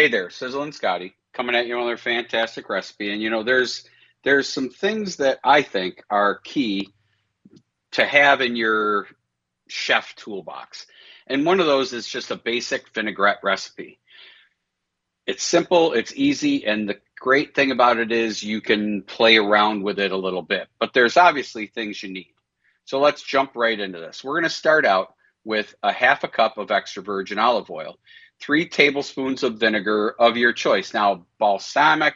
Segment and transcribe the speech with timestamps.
[0.00, 3.12] Hey there, Sizzlin Scotty coming at you with another fantastic recipe.
[3.12, 3.86] And you know, there's
[4.24, 6.94] there's some things that I think are key
[7.90, 9.08] to have in your
[9.68, 10.86] chef toolbox.
[11.26, 14.00] And one of those is just a basic vinaigrette recipe.
[15.26, 19.82] It's simple, it's easy, and the great thing about it is you can play around
[19.82, 20.68] with it a little bit.
[20.78, 22.32] But there's obviously things you need.
[22.86, 24.24] So let's jump right into this.
[24.24, 25.12] We're going to start out
[25.44, 27.98] with a half a cup of extra virgin olive oil,
[28.40, 30.94] three tablespoons of vinegar of your choice.
[30.94, 32.14] Now, balsamic,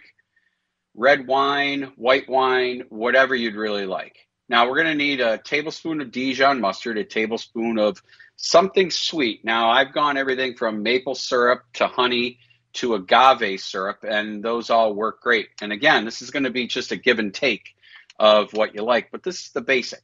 [0.95, 4.17] red wine, white wine, whatever you'd really like.
[4.48, 8.03] Now, we're going to need a tablespoon of Dijon mustard, a tablespoon of
[8.37, 9.45] something sweet.
[9.45, 12.39] Now, I've gone everything from maple syrup to honey
[12.75, 15.48] to agave syrup, and those all work great.
[15.62, 17.75] And again, this is going to be just a give and take
[18.19, 20.01] of what you like, but this is the basic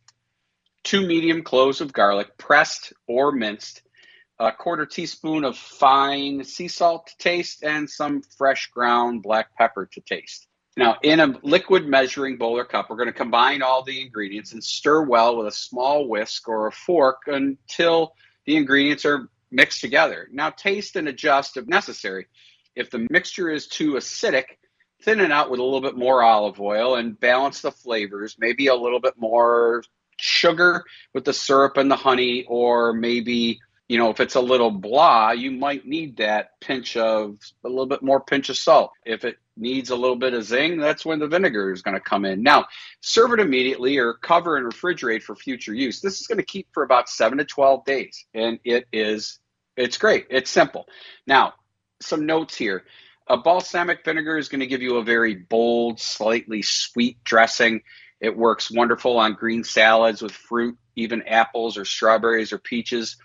[0.84, 3.83] two medium cloves of garlic, pressed or minced,
[4.38, 9.87] a quarter teaspoon of fine sea salt to taste, and some fresh ground black pepper
[9.93, 10.47] to taste.
[10.77, 14.52] Now, in a liquid measuring bowl or cup, we're going to combine all the ingredients
[14.52, 18.15] and stir well with a small whisk or a fork until
[18.46, 20.29] the ingredients are mixed together.
[20.33, 22.29] Now, taste and adjust if necessary.
[22.74, 24.45] If the mixture is too acidic,
[25.02, 28.68] thin it out with a little bit more olive oil and balance the flavors, maybe
[28.68, 29.83] a little bit more
[30.21, 34.71] sugar with the syrup and the honey, or maybe you know if it's a little
[34.71, 38.93] blah, you might need that pinch of a little bit more pinch of salt.
[39.04, 42.01] If it needs a little bit of zing, that's when the vinegar is going to
[42.01, 42.43] come in.
[42.43, 42.66] Now,
[43.01, 46.01] serve it immediately or cover and refrigerate for future use.
[46.01, 49.38] This is going to keep for about seven to twelve days, and it is
[49.77, 50.27] it's great.
[50.30, 50.87] It's simple.
[51.27, 51.55] Now,
[52.01, 52.84] some notes here.
[53.29, 57.82] A balsamic vinegar is going to give you a very bold, slightly sweet dressing.
[58.21, 63.16] It works wonderful on green salads with fruit, even apples or strawberries or peaches.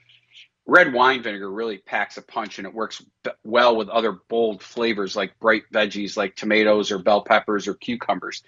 [0.66, 3.04] Red wine vinegar really packs a punch and it works
[3.44, 8.42] well with other bold flavors like bright veggies like tomatoes or bell peppers or cucumbers.